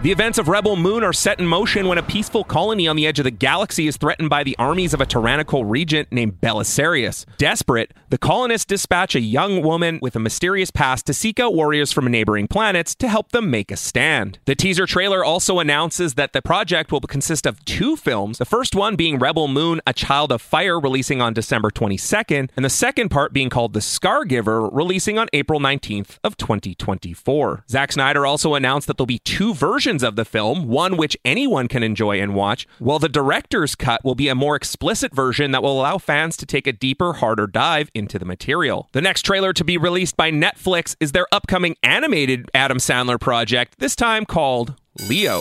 The 0.00 0.12
events 0.12 0.38
of 0.38 0.46
Rebel 0.46 0.76
Moon 0.76 1.02
are 1.02 1.12
set 1.12 1.40
in 1.40 1.46
motion 1.48 1.88
when 1.88 1.98
a 1.98 2.04
peaceful 2.04 2.44
colony 2.44 2.86
on 2.86 2.94
the 2.94 3.04
edge 3.04 3.18
of 3.18 3.24
the 3.24 3.32
galaxy 3.32 3.88
is 3.88 3.96
threatened 3.96 4.30
by 4.30 4.44
the 4.44 4.54
armies 4.56 4.94
of 4.94 5.00
a 5.00 5.06
tyrannical 5.06 5.64
regent 5.64 6.12
named 6.12 6.40
Belisarius. 6.40 7.26
Desperate, 7.36 7.92
the 8.08 8.16
colonists 8.16 8.64
dispatch 8.64 9.16
a 9.16 9.20
young 9.20 9.60
woman 9.60 9.98
with 10.00 10.14
a 10.14 10.20
mysterious 10.20 10.70
past 10.70 11.04
to 11.06 11.12
seek 11.12 11.40
out 11.40 11.52
warriors 11.52 11.90
from 11.90 12.06
neighboring 12.06 12.46
planets 12.46 12.94
to 12.94 13.08
help 13.08 13.32
them 13.32 13.50
make 13.50 13.72
a 13.72 13.76
stand. 13.76 14.38
The 14.44 14.54
teaser 14.54 14.86
trailer 14.86 15.24
also 15.24 15.58
announces 15.58 16.14
that 16.14 16.32
the 16.32 16.42
project 16.42 16.92
will 16.92 17.00
consist 17.00 17.44
of 17.44 17.64
two 17.64 17.96
films, 17.96 18.38
the 18.38 18.44
first 18.44 18.76
one 18.76 18.94
being 18.94 19.18
Rebel 19.18 19.48
Moon, 19.48 19.80
A 19.84 19.92
Child 19.92 20.30
of 20.30 20.40
Fire, 20.40 20.78
releasing 20.78 21.20
on 21.20 21.34
December 21.34 21.72
22nd, 21.72 22.50
and 22.54 22.64
the 22.64 22.70
second 22.70 23.08
part 23.08 23.32
being 23.32 23.50
called 23.50 23.72
The 23.72 23.80
Scargiver, 23.80 24.70
releasing 24.72 25.18
on 25.18 25.26
April 25.32 25.58
19th 25.58 26.18
of 26.22 26.36
2024. 26.36 27.64
Zack 27.68 27.90
Snyder 27.90 28.24
also 28.24 28.54
announced 28.54 28.86
that 28.86 28.96
there'll 28.96 29.06
be 29.06 29.18
two 29.18 29.54
versions 29.54 29.87
of 29.88 30.16
the 30.16 30.24
film, 30.26 30.68
one 30.68 30.98
which 30.98 31.16
anyone 31.24 31.66
can 31.66 31.82
enjoy 31.82 32.20
and 32.20 32.34
watch, 32.34 32.66
while 32.78 32.98
the 32.98 33.08
director's 33.08 33.74
cut 33.74 34.04
will 34.04 34.14
be 34.14 34.28
a 34.28 34.34
more 34.34 34.54
explicit 34.54 35.14
version 35.14 35.50
that 35.52 35.62
will 35.62 35.80
allow 35.80 35.96
fans 35.96 36.36
to 36.36 36.44
take 36.44 36.66
a 36.66 36.72
deeper, 36.72 37.14
harder 37.14 37.46
dive 37.46 37.90
into 37.94 38.18
the 38.18 38.26
material. 38.26 38.90
The 38.92 39.00
next 39.00 39.22
trailer 39.22 39.54
to 39.54 39.64
be 39.64 39.78
released 39.78 40.14
by 40.14 40.30
Netflix 40.30 40.94
is 41.00 41.12
their 41.12 41.26
upcoming 41.32 41.76
animated 41.82 42.50
Adam 42.52 42.76
Sandler 42.76 43.18
project, 43.18 43.78
this 43.78 43.96
time 43.96 44.26
called 44.26 44.74
Leo. 45.08 45.40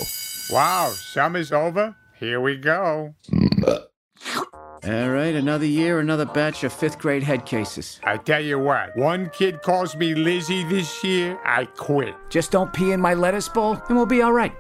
Wow, 0.50 0.92
summer's 0.94 1.52
over. 1.52 1.98
Here 2.18 2.40
we 2.40 2.56
go. 2.56 3.16
All 4.84 5.10
right, 5.10 5.34
another 5.34 5.66
year, 5.66 6.00
another 6.00 6.26
batch 6.26 6.64
of 6.64 6.72
fifth 6.72 7.00
grade 7.00 7.24
head 7.24 7.48
cases. 7.48 8.00
I 8.04 8.18
tell 8.18 8.40
you 8.40 8.60
what, 8.60 8.96
one 8.96 9.32
kid 9.32 9.64
calls 9.64 9.96
me 9.96 10.14
Lizzie 10.14 10.64
this 10.66 11.04
year, 11.04 11.40
I 11.44 11.66
quit. 11.66 12.14
Just 12.30 12.52
don't 12.52 12.72
pee 12.72 12.92
in 12.92 13.02
my 13.02 13.16
lettuce 13.16 13.50
bowl, 13.50 13.82
and 13.88 13.98
we'll 13.98 14.06
be 14.06 14.22
all 14.22 14.34
right. 14.34 14.54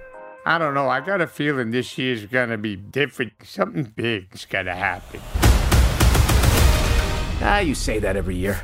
I 0.43 0.57
don't 0.57 0.73
know, 0.73 0.89
I 0.89 1.01
got 1.01 1.21
a 1.21 1.27
feeling 1.27 1.69
this 1.69 1.99
year's 1.99 2.25
gonna 2.25 2.57
be 2.57 2.75
different. 2.75 3.33
Something 3.43 3.83
big's 3.83 4.45
gonna 4.45 4.75
happen. 4.75 5.19
Ah, 7.39 7.59
you 7.59 7.75
say 7.75 7.99
that 7.99 8.15
every 8.15 8.35
year. 8.35 8.59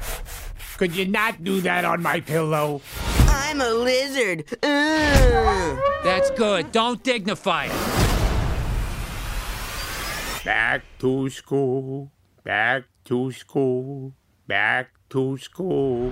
Could 0.78 0.96
you 0.96 1.06
not 1.06 1.44
do 1.44 1.62
that 1.62 1.86
on 1.86 2.02
my 2.02 2.20
pillow? 2.20 2.82
I'm 3.28 3.62
a 3.62 3.70
lizard. 3.70 4.46
Ugh. 4.64 5.80
That's 6.04 6.32
good. 6.32 6.72
Don't 6.72 7.04
dignify 7.04 7.66
it. 7.66 8.03
Back 10.44 10.84
to 11.00 11.30
school, 11.30 12.12
back 12.44 12.84
to 13.06 13.32
school, 13.32 14.14
back 14.46 14.92
to 15.10 15.38
school. 15.38 16.12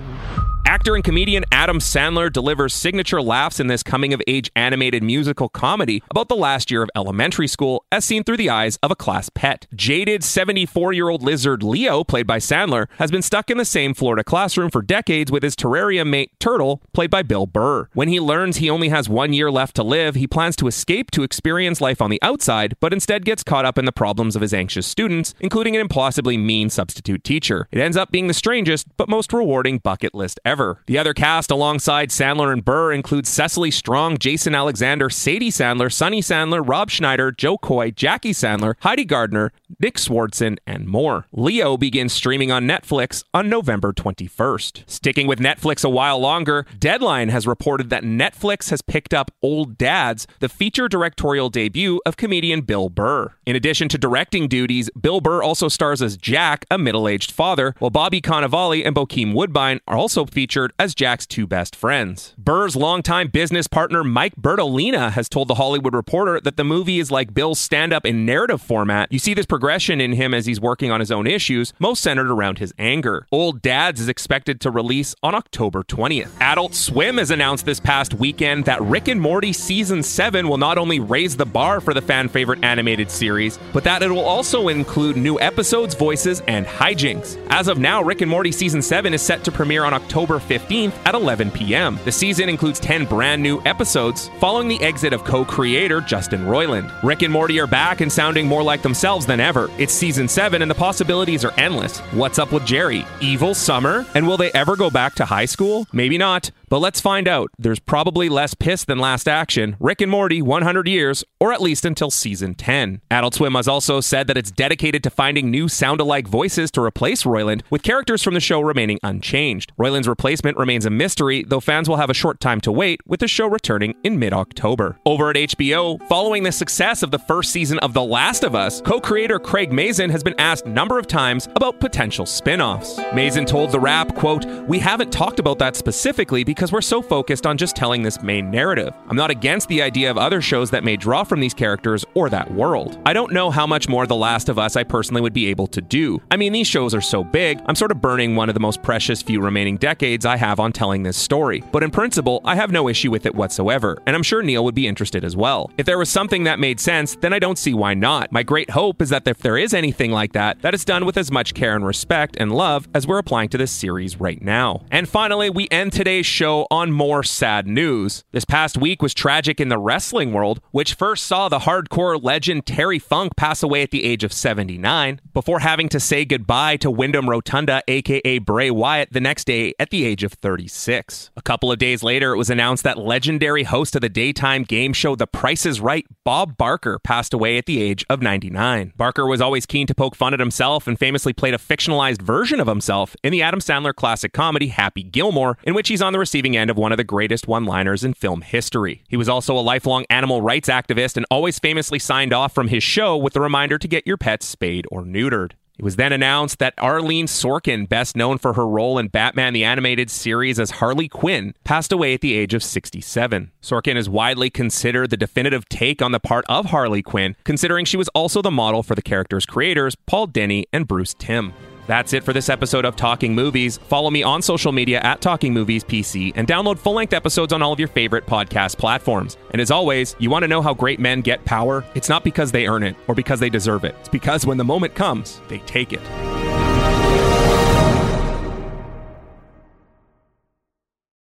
Actor 0.64 0.94
and 0.94 1.02
comedian 1.02 1.44
Adam 1.50 1.80
Sandler 1.80 2.32
delivers 2.32 2.72
signature 2.72 3.20
laughs 3.20 3.58
in 3.58 3.66
this 3.66 3.82
coming 3.82 4.14
of 4.14 4.22
age 4.28 4.50
animated 4.54 5.02
musical 5.02 5.48
comedy 5.48 6.02
about 6.08 6.28
the 6.28 6.36
last 6.36 6.70
year 6.70 6.82
of 6.82 6.90
elementary 6.94 7.48
school, 7.48 7.84
as 7.90 8.04
seen 8.04 8.22
through 8.22 8.36
the 8.36 8.48
eyes 8.48 8.78
of 8.82 8.90
a 8.90 8.96
class 8.96 9.28
pet. 9.28 9.66
Jaded 9.74 10.22
74 10.22 10.92
year 10.92 11.08
old 11.08 11.22
lizard 11.22 11.64
Leo, 11.64 12.04
played 12.04 12.28
by 12.28 12.38
Sandler, 12.38 12.86
has 12.98 13.10
been 13.10 13.22
stuck 13.22 13.50
in 13.50 13.58
the 13.58 13.64
same 13.64 13.92
Florida 13.92 14.22
classroom 14.22 14.70
for 14.70 14.82
decades 14.82 15.32
with 15.32 15.42
his 15.42 15.56
terrarium 15.56 16.06
mate 16.08 16.30
Turtle, 16.38 16.80
played 16.92 17.10
by 17.10 17.22
Bill 17.22 17.46
Burr. 17.46 17.88
When 17.92 18.08
he 18.08 18.20
learns 18.20 18.58
he 18.58 18.70
only 18.70 18.88
has 18.88 19.08
one 19.08 19.32
year 19.32 19.50
left 19.50 19.74
to 19.76 19.82
live, 19.82 20.14
he 20.14 20.28
plans 20.28 20.54
to 20.56 20.68
escape 20.68 21.10
to 21.10 21.24
experience 21.24 21.80
life 21.80 22.00
on 22.00 22.10
the 22.10 22.22
outside, 22.22 22.76
but 22.80 22.92
instead 22.92 23.24
gets 23.24 23.42
caught 23.42 23.64
up 23.64 23.78
in 23.78 23.84
the 23.84 23.92
problems 23.92 24.36
of 24.36 24.42
his 24.42 24.54
anxious 24.54 24.86
students, 24.86 25.34
including 25.40 25.74
an 25.74 25.80
impossibly 25.80 26.36
mean 26.36 26.70
substitute 26.70 27.24
teacher. 27.24 27.68
It 27.72 27.80
ends 27.80 27.96
up 27.96 28.12
being 28.12 28.28
the 28.28 28.34
strangest 28.34 28.86
but 28.96 29.08
most 29.08 29.32
rewarding 29.32 29.78
bucket 29.78 30.14
list 30.14 30.38
ever. 30.44 30.51
The 30.86 30.98
other 30.98 31.14
cast 31.14 31.50
alongside 31.50 32.10
Sandler 32.10 32.52
and 32.52 32.64
Burr 32.64 32.92
includes 32.92 33.28
Cecily 33.28 33.70
Strong, 33.70 34.18
Jason 34.18 34.54
Alexander, 34.54 35.08
Sadie 35.08 35.50
Sandler, 35.50 35.92
Sonny 35.92 36.20
Sandler, 36.20 36.62
Rob 36.66 36.90
Schneider, 36.90 37.32
Jo 37.32 37.56
Koy, 37.56 37.90
Jackie 37.90 38.32
Sandler, 38.32 38.74
Heidi 38.80 39.04
Gardner, 39.04 39.52
Nick 39.80 39.96
Swardson, 39.96 40.58
and 40.66 40.86
more. 40.86 41.26
Leo 41.32 41.76
begins 41.76 42.12
streaming 42.12 42.52
on 42.52 42.66
Netflix 42.66 43.24
on 43.32 43.48
November 43.48 43.92
21st. 43.92 44.84
Sticking 44.86 45.26
with 45.26 45.38
Netflix 45.38 45.84
a 45.84 45.88
while 45.88 46.18
longer, 46.18 46.66
Deadline 46.78 47.30
has 47.30 47.46
reported 47.46 47.90
that 47.90 48.04
Netflix 48.04 48.70
has 48.70 48.82
picked 48.82 49.14
up 49.14 49.30
Old 49.42 49.78
Dads, 49.78 50.26
the 50.40 50.48
feature 50.48 50.88
directorial 50.88 51.48
debut 51.48 52.00
of 52.04 52.16
comedian 52.16 52.60
Bill 52.60 52.88
Burr. 52.90 53.32
In 53.46 53.56
addition 53.56 53.88
to 53.88 53.98
directing 53.98 54.48
duties, 54.48 54.90
Bill 55.00 55.20
Burr 55.20 55.42
also 55.42 55.68
stars 55.68 56.02
as 56.02 56.16
Jack, 56.16 56.66
a 56.70 56.76
middle 56.76 57.08
aged 57.08 57.32
father, 57.32 57.74
while 57.78 57.90
Bobby 57.90 58.20
Cannavale 58.20 58.84
and 58.84 58.94
Bokeem 58.94 59.32
Woodbine 59.34 59.80
are 59.88 59.96
also 59.96 60.26
featured 60.26 60.41
as 60.78 60.94
Jack's 60.94 61.26
two 61.26 61.46
best 61.46 61.76
friends. 61.76 62.34
Burr's 62.36 62.76
longtime 62.76 63.28
business 63.28 63.66
partner 63.66 64.02
Mike 64.02 64.34
Bertolini 64.36 65.12
has 65.12 65.28
told 65.28 65.48
The 65.48 65.54
Hollywood 65.54 65.94
Reporter 65.94 66.40
that 66.40 66.56
the 66.56 66.64
movie 66.64 66.98
is 66.98 67.10
like 67.10 67.32
Bill's 67.32 67.60
stand 67.60 67.92
up 67.92 68.04
in 68.04 68.26
narrative 68.26 68.60
format. 68.60 69.12
You 69.12 69.18
see 69.18 69.34
this 69.34 69.46
progression 69.46 70.00
in 70.00 70.12
him 70.12 70.34
as 70.34 70.46
he's 70.46 70.60
working 70.60 70.90
on 70.90 71.00
his 71.00 71.12
own 71.12 71.26
issues, 71.26 71.72
most 71.78 72.02
centered 72.02 72.30
around 72.30 72.58
his 72.58 72.74
anger. 72.78 73.26
Old 73.30 73.62
Dads 73.62 74.00
is 74.00 74.08
expected 74.08 74.60
to 74.62 74.70
release 74.70 75.14
on 75.22 75.34
October 75.34 75.82
20th. 75.82 76.30
Adult 76.40 76.74
Swim 76.74 77.18
has 77.18 77.30
announced 77.30 77.64
this 77.64 77.80
past 77.80 78.14
weekend 78.14 78.64
that 78.64 78.80
Rick 78.82 79.08
and 79.08 79.20
Morty 79.20 79.52
Season 79.52 80.02
7 80.02 80.48
will 80.48 80.58
not 80.58 80.78
only 80.78 81.00
raise 81.00 81.36
the 81.36 81.46
bar 81.46 81.80
for 81.80 81.94
the 81.94 82.02
fan 82.02 82.28
favorite 82.28 82.62
animated 82.64 83.10
series, 83.10 83.58
but 83.72 83.84
that 83.84 84.02
it 84.02 84.08
will 84.08 84.20
also 84.20 84.68
include 84.68 85.16
new 85.16 85.38
episodes, 85.40 85.94
voices, 85.94 86.42
and 86.48 86.66
hijinks. 86.66 87.38
As 87.50 87.68
of 87.68 87.78
now, 87.78 88.02
Rick 88.02 88.20
and 88.20 88.30
Morty 88.30 88.52
Season 88.52 88.82
7 88.82 89.14
is 89.14 89.22
set 89.22 89.44
to 89.44 89.52
premiere 89.52 89.84
on 89.84 89.94
October 89.94 90.31
15th 90.38 90.92
at 91.04 91.14
11 91.14 91.50
p.m. 91.50 91.98
The 92.04 92.12
season 92.12 92.48
includes 92.48 92.80
10 92.80 93.06
brand 93.06 93.42
new 93.42 93.60
episodes 93.64 94.28
following 94.38 94.68
the 94.68 94.82
exit 94.82 95.12
of 95.12 95.24
co 95.24 95.44
creator 95.44 96.00
Justin 96.00 96.46
Roiland. 96.46 96.90
Rick 97.02 97.22
and 97.22 97.32
Morty 97.32 97.60
are 97.60 97.66
back 97.66 98.00
and 98.00 98.12
sounding 98.12 98.46
more 98.46 98.62
like 98.62 98.82
themselves 98.82 99.26
than 99.26 99.40
ever. 99.40 99.70
It's 99.78 99.92
season 99.92 100.28
7 100.28 100.62
and 100.62 100.70
the 100.70 100.74
possibilities 100.74 101.44
are 101.44 101.52
endless. 101.58 102.00
What's 102.12 102.38
up 102.38 102.52
with 102.52 102.66
Jerry? 102.66 103.06
Evil 103.20 103.54
summer? 103.54 104.04
And 104.14 104.26
will 104.26 104.36
they 104.36 104.52
ever 104.52 104.76
go 104.76 104.90
back 104.90 105.14
to 105.16 105.24
high 105.24 105.46
school? 105.46 105.86
Maybe 105.92 106.18
not. 106.18 106.50
But 106.72 106.78
let's 106.78 107.02
find 107.02 107.28
out. 107.28 107.50
There's 107.58 107.80
probably 107.80 108.30
less 108.30 108.54
piss 108.54 108.86
than 108.86 108.96
last 108.96 109.28
action. 109.28 109.76
Rick 109.78 110.00
and 110.00 110.10
Morty, 110.10 110.40
100 110.40 110.88
years, 110.88 111.22
or 111.38 111.52
at 111.52 111.60
least 111.60 111.84
until 111.84 112.10
season 112.10 112.54
10. 112.54 113.02
Adult 113.10 113.34
Swim 113.34 113.52
has 113.56 113.68
also 113.68 114.00
said 114.00 114.26
that 114.26 114.38
it's 114.38 114.50
dedicated 114.50 115.02
to 115.02 115.10
finding 115.10 115.50
new 115.50 115.68
sound 115.68 116.00
alike 116.00 116.26
voices 116.26 116.70
to 116.70 116.80
replace 116.80 117.24
Roiland, 117.24 117.60
with 117.68 117.82
characters 117.82 118.22
from 118.22 118.32
the 118.32 118.40
show 118.40 118.62
remaining 118.62 118.98
unchanged. 119.02 119.70
Roiland's 119.76 120.08
replacement 120.08 120.56
remains 120.56 120.86
a 120.86 120.90
mystery, 120.90 121.44
though 121.46 121.60
fans 121.60 121.90
will 121.90 121.98
have 121.98 122.08
a 122.08 122.14
short 122.14 122.40
time 122.40 122.58
to 122.62 122.72
wait, 122.72 123.02
with 123.06 123.20
the 123.20 123.28
show 123.28 123.48
returning 123.48 123.94
in 124.02 124.18
mid 124.18 124.32
October. 124.32 124.98
Over 125.04 125.28
at 125.28 125.36
HBO, 125.36 126.02
following 126.08 126.42
the 126.42 126.52
success 126.52 127.02
of 127.02 127.10
the 127.10 127.18
first 127.18 127.52
season 127.52 127.80
of 127.80 127.92
The 127.92 128.02
Last 128.02 128.44
of 128.44 128.54
Us, 128.54 128.80
co 128.80 128.98
creator 128.98 129.38
Craig 129.38 129.74
Mazin 129.74 130.08
has 130.08 130.22
been 130.22 130.40
asked 130.40 130.64
a 130.64 130.70
number 130.70 130.98
of 130.98 131.06
times 131.06 131.50
about 131.54 131.80
potential 131.80 132.24
spin 132.24 132.62
offs. 132.62 132.98
Mazin 133.12 133.44
told 133.44 133.72
The 133.72 133.80
Wrap, 133.80 134.14
quote, 134.14 134.46
We 134.66 134.78
haven't 134.78 135.12
talked 135.12 135.38
about 135.38 135.58
that 135.58 135.76
specifically 135.76 136.44
because 136.44 136.61
we're 136.70 136.82
so 136.82 137.00
focused 137.02 137.46
on 137.46 137.56
just 137.56 137.74
telling 137.74 138.02
this 138.02 138.22
main 138.22 138.50
narrative. 138.50 138.92
I'm 139.08 139.16
not 139.16 139.30
against 139.30 139.68
the 139.68 139.80
idea 139.80 140.10
of 140.10 140.18
other 140.18 140.42
shows 140.42 140.70
that 140.70 140.84
may 140.84 140.96
draw 140.96 141.24
from 141.24 141.40
these 141.40 141.54
characters 141.54 142.04
or 142.14 142.28
that 142.28 142.52
world. 142.52 143.00
I 143.06 143.14
don't 143.14 143.32
know 143.32 143.50
how 143.50 143.66
much 143.66 143.88
more 143.88 144.06
The 144.06 144.14
Last 144.14 144.50
of 144.50 144.58
Us 144.58 144.76
I 144.76 144.84
personally 144.84 145.22
would 145.22 145.32
be 145.32 145.46
able 145.46 145.66
to 145.68 145.80
do. 145.80 146.20
I 146.30 146.36
mean, 146.36 146.52
these 146.52 146.66
shows 146.66 146.94
are 146.94 147.00
so 147.00 147.24
big, 147.24 147.60
I'm 147.64 147.74
sort 147.74 147.90
of 147.90 148.02
burning 148.02 148.36
one 148.36 148.50
of 148.50 148.54
the 148.54 148.60
most 148.60 148.82
precious 148.82 149.22
few 149.22 149.40
remaining 149.40 149.78
decades 149.78 150.26
I 150.26 150.36
have 150.36 150.60
on 150.60 150.72
telling 150.72 151.02
this 151.02 151.16
story, 151.16 151.64
but 151.72 151.82
in 151.82 151.90
principle, 151.90 152.42
I 152.44 152.54
have 152.56 152.70
no 152.70 152.88
issue 152.88 153.10
with 153.10 153.24
it 153.24 153.34
whatsoever, 153.34 153.96
and 154.04 154.14
I'm 154.14 154.22
sure 154.22 154.42
Neil 154.42 154.64
would 154.64 154.74
be 154.74 154.86
interested 154.86 155.24
as 155.24 155.34
well. 155.34 155.70
If 155.78 155.86
there 155.86 155.98
was 155.98 156.10
something 156.10 156.44
that 156.44 156.58
made 156.58 156.80
sense, 156.80 157.16
then 157.16 157.32
I 157.32 157.38
don't 157.38 157.58
see 157.58 157.72
why 157.72 157.94
not. 157.94 158.30
My 158.30 158.42
great 158.42 158.70
hope 158.70 159.00
is 159.00 159.08
that 159.08 159.26
if 159.26 159.38
there 159.38 159.56
is 159.56 159.72
anything 159.72 160.10
like 160.10 160.32
that, 160.32 160.60
that 160.60 160.74
is 160.74 160.84
done 160.84 161.06
with 161.06 161.16
as 161.16 161.30
much 161.30 161.54
care 161.54 161.74
and 161.74 161.86
respect 161.86 162.36
and 162.38 162.52
love 162.52 162.88
as 162.92 163.06
we're 163.06 163.18
applying 163.18 163.48
to 163.50 163.58
this 163.58 163.72
series 163.72 164.20
right 164.20 164.42
now. 164.42 164.84
And 164.90 165.08
finally, 165.08 165.48
we 165.48 165.68
end 165.70 165.92
today's 165.92 166.26
show 166.26 166.41
on 166.42 166.92
more 166.92 167.22
sad 167.22 167.66
news. 167.66 168.24
This 168.32 168.44
past 168.44 168.76
week 168.76 169.02
was 169.02 169.14
tragic 169.14 169.60
in 169.60 169.68
the 169.68 169.78
wrestling 169.78 170.32
world, 170.32 170.60
which 170.70 170.94
first 170.94 171.26
saw 171.26 171.48
the 171.48 171.60
hardcore 171.60 172.22
legend 172.22 172.66
Terry 172.66 172.98
Funk 172.98 173.36
pass 173.36 173.62
away 173.62 173.82
at 173.82 173.90
the 173.90 174.04
age 174.04 174.24
of 174.24 174.32
79, 174.32 175.20
before 175.32 175.60
having 175.60 175.88
to 175.88 176.00
say 176.00 176.24
goodbye 176.24 176.76
to 176.78 176.90
Windham 176.90 177.30
Rotunda, 177.30 177.82
aka 177.88 178.38
Bray 178.38 178.70
Wyatt, 178.70 179.12
the 179.12 179.20
next 179.20 179.44
day 179.44 179.74
at 179.78 179.90
the 179.90 180.04
age 180.04 180.24
of 180.24 180.32
36. 180.32 181.30
A 181.36 181.42
couple 181.42 181.70
of 181.70 181.78
days 181.78 182.02
later, 182.02 182.32
it 182.32 182.38
was 182.38 182.50
announced 182.50 182.82
that 182.84 182.98
legendary 182.98 183.62
host 183.62 183.94
of 183.94 184.00
the 184.00 184.08
daytime 184.08 184.64
game 184.64 184.92
show 184.92 185.14
The 185.14 185.26
Price 185.26 185.64
is 185.64 185.80
Right, 185.80 186.06
Bob 186.24 186.56
Barker, 186.56 186.98
passed 186.98 187.32
away 187.32 187.58
at 187.58 187.66
the 187.66 187.80
age 187.80 188.04
of 188.10 188.20
99. 188.20 188.92
Barker 188.96 189.26
was 189.26 189.40
always 189.40 189.66
keen 189.66 189.86
to 189.86 189.94
poke 189.94 190.16
fun 190.16 190.34
at 190.34 190.40
himself 190.40 190.86
and 190.86 190.98
famously 190.98 191.32
played 191.32 191.54
a 191.54 191.58
fictionalized 191.58 192.22
version 192.22 192.60
of 192.60 192.66
himself 192.66 193.14
in 193.22 193.32
the 193.32 193.42
Adam 193.42 193.60
Sandler 193.60 193.94
classic 193.94 194.32
comedy 194.32 194.68
Happy 194.68 195.02
Gilmore, 195.02 195.58
in 195.64 195.74
which 195.74 195.88
he's 195.88 196.02
on 196.02 196.12
the 196.12 196.18
receiving 196.32 196.56
end 196.56 196.70
of 196.70 196.78
one 196.78 196.92
of 196.92 196.96
the 196.96 197.04
greatest 197.04 197.46
one 197.46 197.66
liners 197.66 198.02
in 198.02 198.14
film 198.14 198.40
history. 198.40 199.02
He 199.06 199.18
was 199.18 199.28
also 199.28 199.54
a 199.54 199.60
lifelong 199.60 200.06
animal 200.08 200.40
rights 200.40 200.70
activist 200.70 201.18
and 201.18 201.26
always 201.30 201.58
famously 201.58 201.98
signed 201.98 202.32
off 202.32 202.54
from 202.54 202.68
his 202.68 202.82
show 202.82 203.18
with 203.18 203.34
the 203.34 203.40
reminder 203.42 203.76
to 203.76 203.86
get 203.86 204.06
your 204.06 204.16
pets 204.16 204.46
spayed 204.46 204.86
or 204.90 205.02
neutered. 205.02 205.52
It 205.78 205.84
was 205.84 205.96
then 205.96 206.10
announced 206.10 206.58
that 206.58 206.72
Arlene 206.78 207.26
Sorkin, 207.26 207.86
best 207.86 208.16
known 208.16 208.38
for 208.38 208.54
her 208.54 208.66
role 208.66 208.98
in 208.98 209.08
Batman 209.08 209.52
the 209.52 209.64
Animated 209.64 210.08
Series 210.08 210.58
as 210.58 210.70
Harley 210.70 211.06
Quinn, 211.06 211.52
passed 211.64 211.92
away 211.92 212.14
at 212.14 212.22
the 212.22 212.32
age 212.32 212.54
of 212.54 212.62
67. 212.62 213.50
Sorkin 213.60 213.96
is 213.96 214.08
widely 214.08 214.48
considered 214.48 215.10
the 215.10 215.18
definitive 215.18 215.68
take 215.68 216.00
on 216.00 216.12
the 216.12 216.20
part 216.20 216.46
of 216.48 216.66
Harley 216.66 217.02
Quinn, 217.02 217.36
considering 217.44 217.84
she 217.84 217.98
was 217.98 218.08
also 218.14 218.40
the 218.40 218.50
model 218.50 218.82
for 218.82 218.94
the 218.94 219.02
character's 219.02 219.44
creators, 219.44 219.96
Paul 220.06 220.28
Dini 220.28 220.64
and 220.72 220.88
Bruce 220.88 221.12
Timm. 221.12 221.52
That's 221.86 222.12
it 222.12 222.24
for 222.24 222.32
this 222.32 222.48
episode 222.48 222.84
of 222.84 222.96
Talking 222.96 223.34
Movies. 223.34 223.78
Follow 223.78 224.10
me 224.10 224.22
on 224.22 224.42
social 224.42 224.72
media 224.72 225.00
at 225.00 225.20
Talking 225.20 225.52
Movies 225.52 225.84
PC 225.84 226.32
and 226.36 226.46
download 226.46 226.78
full 226.78 226.94
length 226.94 227.12
episodes 227.12 227.52
on 227.52 227.62
all 227.62 227.72
of 227.72 227.78
your 227.78 227.88
favorite 227.88 228.26
podcast 228.26 228.78
platforms. 228.78 229.36
And 229.50 229.60
as 229.60 229.70
always, 229.70 230.14
you 230.18 230.30
want 230.30 230.44
to 230.44 230.48
know 230.48 230.62
how 230.62 230.74
great 230.74 231.00
men 231.00 231.20
get 231.20 231.44
power? 231.44 231.84
It's 231.94 232.08
not 232.08 232.24
because 232.24 232.52
they 232.52 232.66
earn 232.66 232.82
it 232.82 232.96
or 233.08 233.14
because 233.14 233.40
they 233.40 233.50
deserve 233.50 233.84
it, 233.84 233.94
it's 234.00 234.08
because 234.08 234.46
when 234.46 234.58
the 234.58 234.64
moment 234.64 234.94
comes, 234.94 235.40
they 235.48 235.58
take 235.60 235.92
it. 235.92 236.41